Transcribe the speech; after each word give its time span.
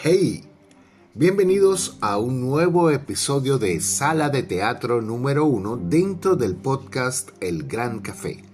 Hey, 0.00 0.44
bienvenidos 1.14 1.98
a 2.00 2.18
un 2.18 2.40
nuevo 2.40 2.88
episodio 2.90 3.58
de 3.58 3.80
Sala 3.80 4.30
de 4.30 4.44
Teatro 4.44 5.02
número 5.02 5.44
uno 5.44 5.76
dentro 5.76 6.36
del 6.36 6.54
podcast 6.54 7.30
El 7.40 7.64
Gran 7.64 7.98
Café. 7.98 8.44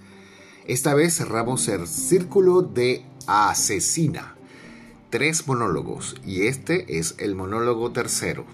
Esta 0.67 0.94
vez 0.94 1.19
cerramos 1.19 1.69
el 1.69 1.87
círculo 1.87 2.62
de 2.62 3.04
Asesina. 3.26 4.37
Tres 5.11 5.47
monólogos 5.47 6.17
y 6.25 6.47
este 6.47 6.97
es 6.99 7.15
el 7.19 7.35
monólogo 7.35 7.92
tercero 7.92 8.47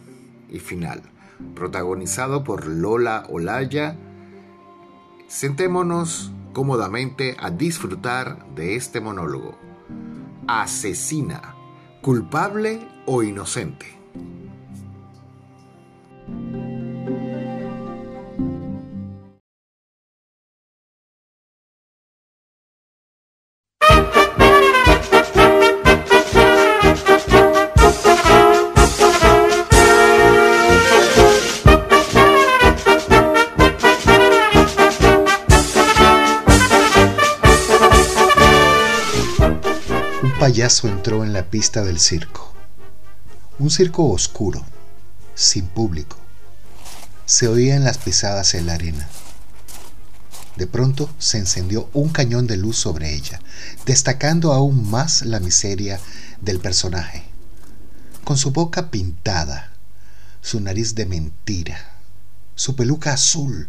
y 0.51 0.59
final, 0.59 1.03
protagonizado 1.55 2.43
por 2.43 2.67
Lola 2.67 3.25
Olaya. 3.31 3.97
Sentémonos 5.29 6.33
cómodamente 6.53 7.37
a 7.39 7.51
disfrutar 7.51 8.53
de 8.57 8.75
este 8.75 9.01
monólogo. 9.01 9.57
Asesina, 10.49 11.55
culpable 12.03 12.81
o 13.05 13.23
inocente. 13.23 13.87
Payaso 40.41 40.89
entró 40.89 41.23
en 41.23 41.35
la 41.35 41.51
pista 41.51 41.85
del 41.85 42.01
circo. 42.01 42.51
Un 43.59 43.69
circo 43.71 44.09
oscuro, 44.09 44.65
sin 45.35 45.67
público. 45.67 46.17
Se 47.27 47.47
oían 47.47 47.85
las 47.85 47.99
pisadas 47.99 48.55
en 48.55 48.65
la 48.65 48.73
arena. 48.73 49.07
De 50.57 50.67
pronto 50.67 51.11
se 51.19 51.37
encendió 51.37 51.91
un 51.93 52.09
cañón 52.09 52.47
de 52.47 52.57
luz 52.57 52.79
sobre 52.79 53.15
ella, 53.15 53.39
destacando 53.85 54.55
aún 54.55 54.91
más 54.91 55.27
la 55.27 55.41
miseria 55.41 56.01
del 56.41 56.59
personaje. 56.59 57.23
Con 58.25 58.39
su 58.39 58.51
boca 58.51 58.91
pintada, 58.91 59.75
su 60.41 60.59
nariz 60.61 60.95
de 60.95 61.05
mentira, 61.05 61.97
su 62.55 62.77
peluca 62.77 63.13
azul 63.13 63.69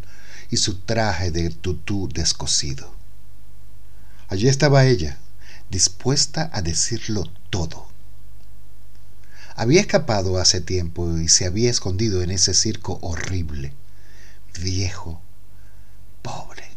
y 0.50 0.56
su 0.56 0.76
traje 0.80 1.32
de 1.32 1.50
tutú 1.50 2.08
descosido. 2.08 2.96
Allí 4.30 4.48
estaba 4.48 4.86
ella, 4.86 5.18
dispuesta 5.72 6.50
a 6.54 6.62
decirlo 6.62 7.24
todo. 7.50 7.88
Había 9.56 9.80
escapado 9.80 10.38
hace 10.38 10.60
tiempo 10.60 11.18
y 11.18 11.30
se 11.30 11.46
había 11.46 11.70
escondido 11.70 12.22
en 12.22 12.32
ese 12.32 12.54
circo 12.54 13.00
horrible, 13.02 13.74
viejo, 14.60 15.22
pobre. 16.22 16.70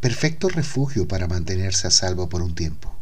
Perfecto 0.00 0.48
refugio 0.48 1.08
para 1.08 1.26
mantenerse 1.26 1.88
a 1.88 1.90
salvo 1.90 2.28
por 2.28 2.42
un 2.42 2.54
tiempo. 2.54 2.94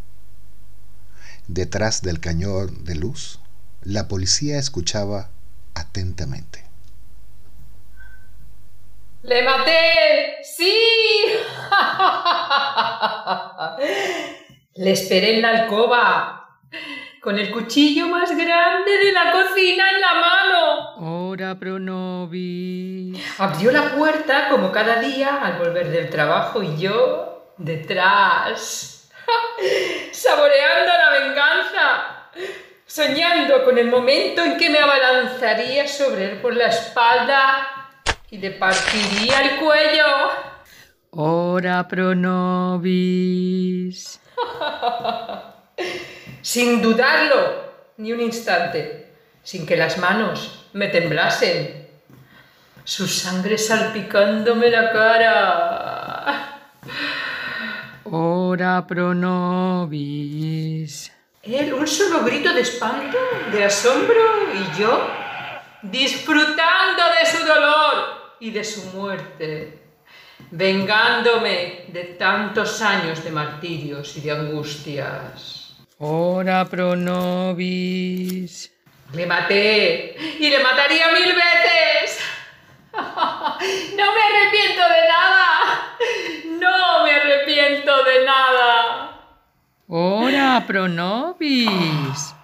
Detrás 1.47 2.01
del 2.01 2.21
cañón 2.21 2.85
de 2.85 2.95
luz, 2.95 3.39
la 3.83 4.09
policía 4.09 4.59
escuchaba 4.59 5.31
atentamente. 5.75 6.65
¡Le 9.23 9.43
maté! 9.43 10.43
¡Sí! 10.43 10.73
Le 14.81 14.93
esperé 14.93 15.35
en 15.35 15.43
la 15.43 15.51
alcoba, 15.51 16.57
con 17.21 17.39
el 17.39 17.51
cuchillo 17.51 18.09
más 18.09 18.35
grande 18.35 18.91
de 18.91 19.13
la 19.13 19.31
cocina 19.31 19.91
en 19.91 20.01
la 20.01 20.15
mano. 20.15 21.29
Ora 21.29 21.55
pro 21.59 21.79
nobis. 21.79 23.23
Abrió 23.37 23.73
la 23.73 23.95
puerta 23.95 24.49
como 24.49 24.73
cada 24.73 24.99
día 24.99 25.43
al 25.43 25.59
volver 25.59 25.91
del 25.91 26.09
trabajo 26.09 26.63
y 26.63 26.79
yo 26.79 27.53
detrás, 27.59 29.11
saboreando 30.13 30.93
la 30.93 31.11
venganza, 31.27 32.31
soñando 32.87 33.63
con 33.65 33.77
el 33.77 33.89
momento 33.89 34.43
en 34.43 34.57
que 34.57 34.71
me 34.71 34.79
abalanzaría 34.79 35.87
sobre 35.87 36.33
él 36.33 36.39
por 36.39 36.57
la 36.57 36.69
espalda 36.69 37.69
y 38.31 38.39
le 38.39 38.53
partiría 38.53 39.43
el 39.43 39.57
cuello. 39.61 40.07
Ora 41.11 41.87
pro 41.87 42.15
nobis. 42.15 43.41
sin 46.43 46.83
dudarlo 46.83 47.71
ni 47.97 48.13
un 48.13 48.21
instante, 48.21 49.15
sin 49.43 49.67
que 49.67 49.77
las 49.77 49.99
manos 49.99 50.69
me 50.73 50.89
temblasen, 50.89 51.89
su 52.85 53.07
sangre 53.07 53.59
salpicándome 53.59 54.71
la 54.71 54.93
cara. 54.93 56.61
Ora 58.05 58.87
pro 58.87 59.15
nobis. 59.15 61.13
Él, 61.43 61.73
un 61.73 61.87
solo 61.87 62.25
grito 62.25 62.53
de 62.53 62.63
espanto, 62.63 63.17
de 63.53 63.65
asombro, 63.65 64.53
y 64.55 64.79
yo 64.79 65.09
disfrutando 65.83 67.03
de 67.19 67.31
su 67.31 67.47
dolor 67.47 68.37
y 68.41 68.51
de 68.51 68.65
su 68.65 68.97
muerte, 68.97 69.80
vengándome 70.51 71.85
de 71.89 72.05
tantos 72.19 72.81
años 72.83 73.23
de 73.25 73.31
martirios 73.31 74.17
y 74.17 74.21
de 74.21 74.31
angustias. 74.33 75.77
Ora 75.99 76.65
pro 76.65 76.97
nobis. 76.97 78.73
Le 79.13 79.27
maté 79.27 80.17
y 80.39 80.49
le 80.49 80.63
mataría 80.63 81.07
mil 81.13 81.35
veces. 81.35 82.21
No 83.97 84.07
me 84.15 84.23
arrepiento 84.23 84.83
de 84.83 85.09
nada. 85.09 85.97
No 86.59 87.05
me 87.05 87.13
arrepiento 87.13 88.05
de 88.05 88.25
nada. 88.25 89.21
Ora 89.89 90.65
pro 90.67 90.89
nobis. 90.89 92.35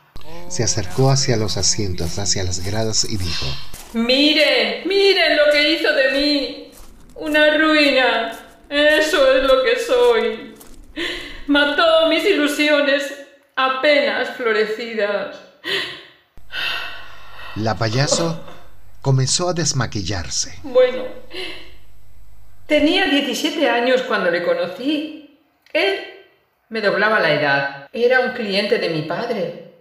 Se 0.49 0.63
acercó 0.63 1.11
hacia 1.11 1.37
los 1.37 1.57
asientos, 1.57 2.19
hacia 2.19 2.45
las 2.45 2.65
gradas 2.65 3.05
y 3.05 3.17
dijo, 3.17 3.47
Miren, 3.95 4.87
miren 4.87 5.37
lo 5.37 5.51
que 5.53 5.73
hizo 5.73 5.93
de 5.93 6.13
mí. 6.13 6.66
Una 7.17 7.57
ruina. 7.57 8.33
Eso 8.69 9.33
es 9.33 9.43
lo 9.45 9.63
que 9.65 9.79
soy. 9.79 10.55
Mató 11.47 12.07
mis 12.09 12.25
ilusiones 12.25 13.27
apenas 13.55 14.31
florecidas. 14.37 15.41
la 17.57 17.75
payaso 17.75 18.45
comenzó 19.01 19.49
a 19.49 19.53
desmaquillarse. 19.55 20.59
Bueno, 20.63 21.05
tenía 22.67 23.07
17 23.07 23.69
años 23.69 24.03
cuando 24.03 24.31
le 24.31 24.45
conocí. 24.45 25.39
Él 25.73 26.01
me 26.69 26.81
doblaba 26.81 27.21
la 27.21 27.33
edad. 27.33 27.89
Era 27.93 28.21
un 28.21 28.33
cliente 28.33 28.79
de 28.79 28.91
mi 28.91 29.03
padre. 29.03 29.73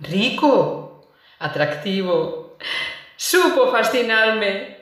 Rico, 0.00 1.10
atractivo. 1.40 2.56
Supo 3.16 3.72
fascinarme. 3.72 4.77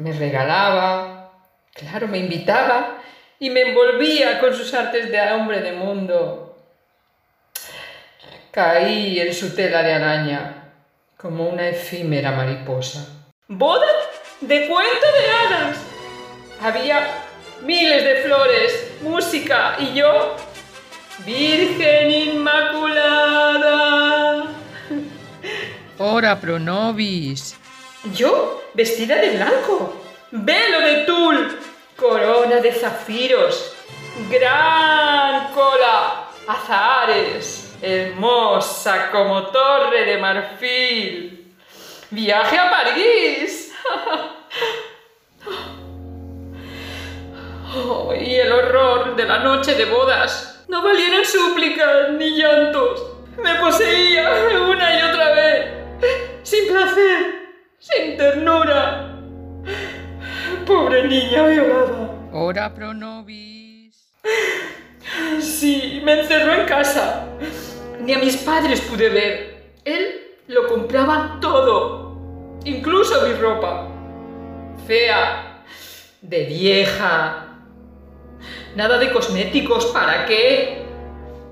Me 0.00 0.12
regalaba, 0.14 1.30
claro, 1.74 2.08
me 2.08 2.16
invitaba 2.16 3.02
y 3.38 3.50
me 3.50 3.60
envolvía 3.60 4.40
con 4.40 4.54
sus 4.54 4.72
artes 4.72 5.10
de 5.10 5.20
hombre 5.32 5.60
de 5.60 5.72
mundo. 5.72 6.56
Caí 8.50 9.20
en 9.20 9.34
su 9.34 9.54
tela 9.54 9.82
de 9.82 9.92
araña 9.92 10.72
como 11.18 11.46
una 11.46 11.68
efímera 11.68 12.32
mariposa. 12.32 13.06
¡Boda 13.46 13.86
de 14.40 14.68
cuento 14.68 15.06
de 15.18 15.30
hadas! 15.30 15.76
Había 16.62 17.06
miles 17.62 18.02
de 18.02 18.22
flores, 18.22 18.92
música 19.02 19.76
y 19.78 19.92
yo, 19.92 20.34
Virgen 21.26 22.10
Inmaculada. 22.10 23.20
Ora 25.98 26.40
pro 26.40 26.58
nobis. 26.58 27.54
Yo, 28.04 28.62
vestida 28.74 29.16
de 29.16 29.36
blanco, 29.36 29.94
velo 30.30 30.80
de 30.80 31.04
tul, 31.04 31.58
corona 31.96 32.56
de 32.56 32.72
zafiros, 32.72 33.74
gran 34.30 35.52
cola, 35.52 36.28
azahares, 36.46 37.76
hermosa 37.82 39.10
como 39.10 39.48
torre 39.48 40.06
de 40.06 40.16
marfil. 40.16 41.54
Viaje 42.10 42.58
a 42.58 42.70
París. 42.70 43.72
Y 48.20 48.34
el 48.34 48.50
horror 48.52 49.14
de 49.14 49.24
la 49.24 49.38
noche 49.38 49.74
de 49.74 49.84
bodas. 49.84 50.64
No 50.68 50.82
valieron 50.82 51.24
súplicas 51.24 52.10
ni 52.10 52.36
llantos. 52.36 53.00
Me 53.36 53.54
poseía 53.54 54.28
una 54.68 54.98
y 54.98 55.02
otra 55.02 55.32
vez. 55.32 55.66
Sin 56.42 56.66
placer, 56.66 57.19
ternura. 58.20 59.16
Pobre 60.66 61.08
niña 61.08 61.46
violada. 61.46 62.10
Ora 62.32 62.74
pro 62.74 62.92
nobis. 62.92 63.94
Sí, 65.40 66.02
me 66.04 66.20
encerró 66.20 66.52
en 66.52 66.66
casa. 66.66 67.26
Ni 68.04 68.12
a 68.12 68.18
mis 68.18 68.36
padres 68.36 68.82
pude 68.82 69.08
ver. 69.08 69.72
Él 69.86 70.02
lo 70.48 70.66
compraba 70.68 71.38
todo, 71.40 72.58
incluso 72.64 73.26
mi 73.26 73.32
ropa. 73.34 73.88
Fea, 74.86 75.62
de 76.20 76.44
vieja. 76.44 77.46
Nada 78.76 78.98
de 78.98 79.10
cosméticos, 79.12 79.86
¿para 79.86 80.26
qué? 80.26 80.82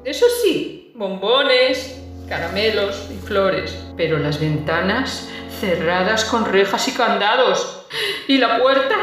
Eso 0.04 0.26
sí, 0.42 0.92
bombones, 0.94 1.98
caramelos 2.28 3.08
y 3.10 3.16
flores, 3.26 3.74
pero 3.96 4.18
las 4.18 4.38
ventanas 4.38 5.28
cerradas 5.60 6.24
con 6.24 6.44
rejas 6.44 6.86
y 6.88 6.92
candados 6.92 7.86
y 8.26 8.38
la 8.38 8.58
puerta 8.58 8.94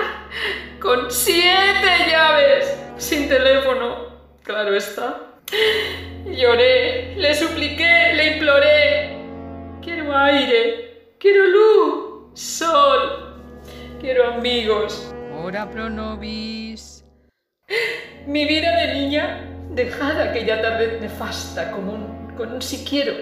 con 0.79 1.11
siete 1.11 2.09
llaves, 2.09 2.77
sin 2.97 3.27
teléfono, 3.27 4.07
claro 4.43 4.75
está. 4.75 5.21
Lloré, 6.25 7.15
le 7.15 7.35
supliqué, 7.35 8.13
le 8.13 8.33
imploré. 8.33 9.17
Quiero 9.81 10.15
aire, 10.15 11.15
quiero 11.19 11.45
luz, 11.47 12.39
sol, 12.39 13.41
quiero 13.99 14.33
amigos. 14.33 15.13
Ora 15.43 15.69
pro 15.69 15.89
nobis. 15.89 17.03
Mi 18.27 18.45
vida 18.45 18.75
de 18.77 18.93
niña, 18.93 19.49
dejada 19.71 20.25
aquella 20.25 20.61
tarde 20.61 20.99
nefasta 21.01 21.71
como 21.71 21.93
un, 21.93 22.35
con 22.35 22.53
un 22.53 22.61
si 22.61 22.83
quiero, 22.85 23.13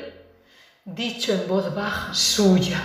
dicho 0.85 1.33
en 1.33 1.47
voz 1.47 1.73
baja, 1.73 2.13
suya, 2.13 2.81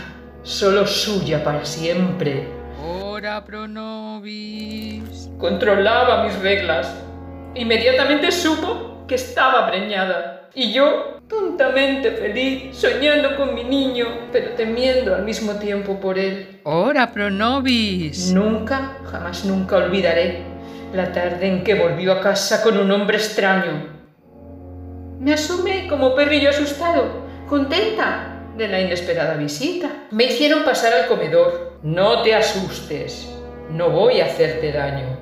solo 0.48 0.86
suya 0.86 1.44
para 1.44 1.62
siempre. 1.64 2.48
Ora 2.82 3.44
pro 3.44 3.68
nobis. 3.68 5.28
Controlaba 5.38 6.24
mis 6.24 6.38
reglas. 6.38 6.90
Inmediatamente 7.54 8.32
supo 8.32 9.04
que 9.06 9.16
estaba 9.16 9.70
preñada. 9.70 10.48
Y 10.54 10.72
yo, 10.72 11.18
tontamente 11.28 12.12
feliz, 12.12 12.74
soñando 12.74 13.36
con 13.36 13.54
mi 13.54 13.62
niño, 13.62 14.06
pero 14.32 14.54
temiendo 14.54 15.14
al 15.14 15.22
mismo 15.22 15.52
tiempo 15.56 16.00
por 16.00 16.18
él. 16.18 16.60
Ora 16.64 17.12
pro 17.12 17.30
nobis. 17.30 18.32
Nunca, 18.32 18.96
jamás 19.04 19.44
nunca 19.44 19.76
olvidaré 19.76 20.42
la 20.94 21.12
tarde 21.12 21.46
en 21.46 21.62
que 21.62 21.74
volvió 21.74 22.12
a 22.12 22.20
casa 22.22 22.62
con 22.62 22.78
un 22.78 22.90
hombre 22.90 23.18
extraño. 23.18 23.98
Me 25.20 25.34
asomé 25.34 25.86
como 25.88 26.14
perrillo 26.14 26.48
asustado, 26.48 27.26
contenta 27.46 28.37
de 28.58 28.68
la 28.68 28.80
inesperada 28.80 29.34
visita. 29.34 29.88
Me 30.10 30.24
hicieron 30.24 30.64
pasar 30.64 30.92
al 30.92 31.06
comedor. 31.06 31.78
No 31.82 32.22
te 32.22 32.34
asustes, 32.34 33.32
no 33.70 33.88
voy 33.90 34.20
a 34.20 34.26
hacerte 34.26 34.72
daño. 34.72 35.16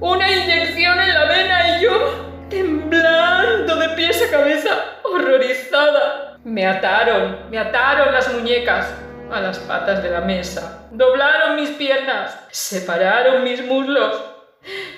Una 0.00 0.30
inyección 0.30 1.00
en 1.00 1.14
la 1.14 1.24
vena 1.24 1.78
y 1.78 1.82
yo, 1.82 2.46
temblando 2.50 3.76
de 3.76 3.88
pies 3.90 4.22
a 4.22 4.30
cabeza, 4.30 4.70
horrorizada. 5.02 6.38
Me 6.44 6.66
ataron, 6.66 7.50
me 7.50 7.58
ataron 7.58 8.12
las 8.12 8.30
muñecas 8.34 8.86
a 9.32 9.40
las 9.40 9.58
patas 9.60 10.02
de 10.02 10.10
la 10.10 10.20
mesa. 10.20 10.88
Doblaron 10.90 11.56
mis 11.56 11.70
piernas, 11.70 12.38
separaron 12.50 13.42
mis 13.44 13.64
muslos. 13.64 14.22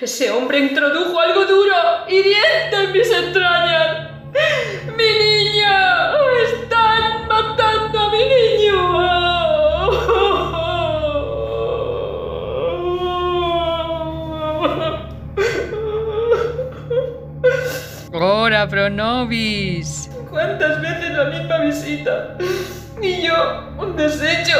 Ese 0.01 0.29
hombre 0.31 0.59
introdujo 0.59 1.19
algo 1.19 1.45
duro, 1.45 1.75
hiriente 2.09 2.83
en 2.83 2.91
mis 2.91 3.11
entrañas. 3.11 4.11
¡Mi 4.97 5.26
Ora 18.19 18.67
pro 18.67 18.89
nobis. 18.89 20.09
¿Cuántas 20.31 20.81
veces 20.81 21.11
la 21.11 21.25
misma 21.25 21.59
visita? 21.59 22.35
Y 22.99 23.21
yo, 23.21 23.69
un 23.77 23.95
desecho, 23.95 24.57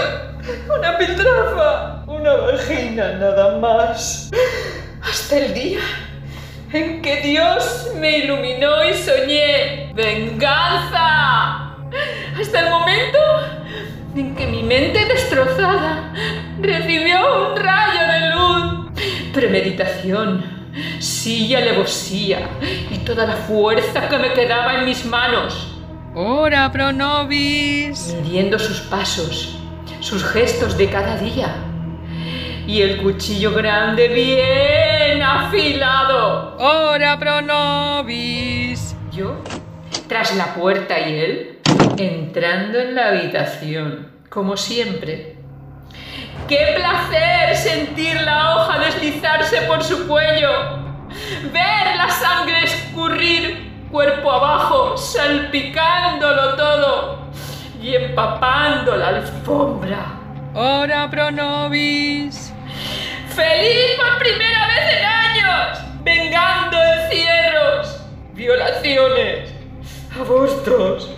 una 0.77 0.95
piltrafa, 0.95 2.04
una 2.06 2.33
vagina, 2.33 3.13
nada 3.13 3.57
más. 3.57 4.30
Hasta 5.01 5.38
el 5.38 5.54
día 5.56 5.80
en 6.71 7.01
que 7.01 7.21
Dios 7.21 7.92
me 7.95 8.19
iluminó 8.19 8.86
y 8.86 8.94
soñé 8.94 9.92
venganza. 9.95 11.77
Hasta 12.39 12.59
el 12.59 12.69
momento 12.69 13.18
en 14.15 14.36
que 14.36 14.45
mi 14.45 14.62
mente 14.62 15.04
destrozada 15.06 16.13
recibió 16.62 17.50
un 17.50 17.57
rayo 17.57 18.07
de 18.07 18.36
luz. 18.36 18.92
Premeditación, 19.33 20.56
silla 21.00 21.59
alevosía 21.59 22.50
y 22.91 22.97
toda 23.00 23.25
la 23.25 23.35
fuerza 23.35 24.09
que 24.09 24.18
me 24.18 24.33
quedaba 24.33 24.75
en 24.75 24.85
mis 24.85 25.06
manos. 25.06 25.74
Ora 26.15 26.71
pro 26.71 26.91
nobis. 26.91 28.15
Midiendo 28.24 28.57
sus 28.57 28.81
pasos, 28.81 29.59
sus 30.00 30.24
gestos 30.24 30.77
de 30.77 30.89
cada 30.89 31.18
día. 31.18 31.56
Y 32.65 32.81
el 32.81 33.01
cuchillo 33.01 33.53
grande 33.53 34.07
bien 34.07 35.21
afilado. 35.21 36.57
Ora 36.57 37.18
pro 37.19 37.41
nobis. 37.41 38.95
Yo, 39.12 39.35
tras 40.07 40.35
la 40.35 40.53
puerta 40.53 41.00
y 41.00 41.19
él, 41.19 41.59
entrando 41.97 42.80
en 42.80 42.95
la 42.95 43.09
habitación, 43.09 44.07
como 44.30 44.57
siempre. 44.57 45.37
¡Qué 46.47 46.75
placer 46.77 47.57
sentir 47.57 48.21
la 48.21 48.55
hoja 48.55 48.79
deslizarse 48.79 49.63
por 49.63 49.83
su 49.83 50.07
cuello! 50.07 50.79
¡Ver 51.51 51.95
la 51.97 52.09
sangre 52.09 52.63
escurrir 52.63 53.69
cuerpo 53.91 54.31
abajo, 54.31 54.95
salpicándolo 54.95 56.55
todo 56.55 57.19
y 57.81 57.95
empapando 57.95 58.95
la 58.95 59.09
alfombra! 59.09 60.05
Ora 60.53 61.09
pro 61.09 61.31
nobis. 61.31 62.53
¡Feliz 63.27 63.97
por 63.97 64.17
primera 64.17 64.67
vez 64.67 64.99
en 64.99 65.05
años! 65.05 65.79
¡Vengando 66.01 66.77
encierros! 66.81 68.01
¡Violaciones! 68.33 69.56
¡Abortos! 70.19 71.12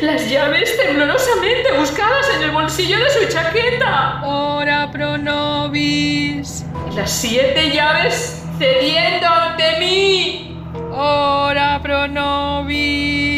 Las 0.00 0.30
llaves 0.30 0.78
temblorosamente 0.78 1.72
buscadas 1.78 2.26
en 2.34 2.42
el 2.42 2.50
bolsillo 2.52 2.98
de 2.98 3.10
su 3.10 3.28
chaqueta. 3.28 4.22
Ora 4.24 4.90
pro 4.90 5.18
nobis. 5.18 6.64
Las 6.94 7.10
siete 7.10 7.70
llaves 7.70 8.42
cediendo 8.58 9.26
ante 9.26 9.78
mí. 9.78 10.58
Ora 10.90 11.80
pro 11.82 12.08
nobis. 12.08 13.35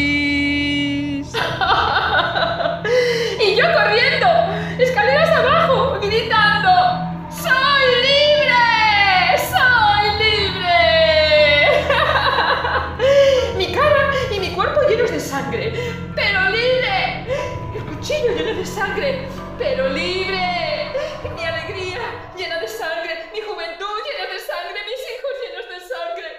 Pero 19.57 19.89
libre. 19.89 20.91
Mi 21.35 21.43
alegría 21.43 21.99
llena 22.37 22.59
de 22.59 22.67
sangre, 22.67 23.29
mi 23.33 23.41
juventud 23.41 23.95
llena 24.05 24.31
de 24.31 24.39
sangre, 24.39 24.79
mis 24.89 25.01
hijos 25.13 25.31
llenos 25.43 25.65
de 25.69 25.79
sangre, 25.87 26.29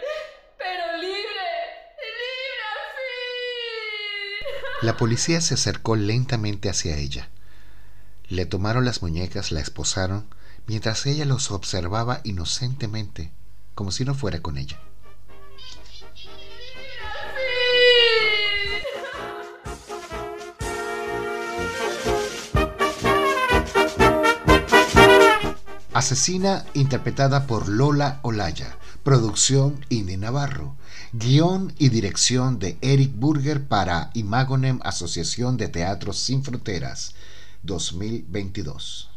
pero 0.59 0.97
libre. 0.97 1.47
¡Libre 2.21 2.62
al 2.73 2.83
fin! 2.97 4.87
La 4.87 4.97
policía 4.97 5.41
se 5.41 5.55
acercó 5.55 5.97
lentamente 5.97 6.69
hacia 6.69 6.97
ella. 6.97 7.29
Le 8.29 8.47
tomaron 8.47 8.85
las 8.85 9.03
muñecas, 9.03 9.53
la 9.53 9.61
esposaron, 9.61 10.33
mientras 10.67 11.05
ella 11.07 11.25
los 11.25 11.50
observaba 11.50 12.21
inocentemente, 12.25 13.33
como 13.75 13.91
si 13.91 14.05
no 14.05 14.15
fuera 14.15 14.41
con 14.41 14.57
ella. 14.57 14.79
Asesina 26.00 26.64
interpretada 26.73 27.47
por 27.47 27.69
Lola 27.69 28.21
Olaya. 28.23 28.75
Producción 29.02 29.85
Indy 29.90 30.16
Navarro. 30.16 30.75
Guión 31.12 31.75
y 31.78 31.90
dirección 31.90 32.59
de 32.59 32.78
Eric 32.80 33.12
Burger 33.14 33.69
para 33.69 34.11
Imagonem 34.14 34.80
Asociación 34.83 35.59
de 35.59 35.69
Teatros 35.69 36.19
Sin 36.19 36.42
Fronteras 36.42 37.14
2022. 37.64 39.10